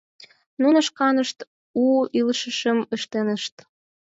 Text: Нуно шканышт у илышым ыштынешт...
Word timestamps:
Нуно 0.61 0.79
шканышт 0.87 1.39
у 1.83 1.85
илышым 2.19 2.79
ыштынешт... 2.95 3.55